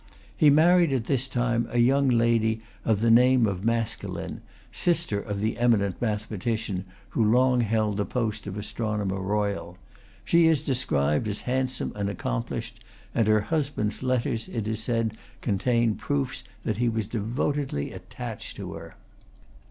[0.35, 5.41] He married at this time a young lady of the name of Maskelyne, sister of
[5.41, 9.77] the eminent mathematician, who long held the post of Astronomer Royal.
[10.25, 12.83] She is described as handsome and accomplished;
[13.13, 18.73] and her husband's letters, it is said, contain proofs that he was devotedly attached to
[18.73, 18.95] her.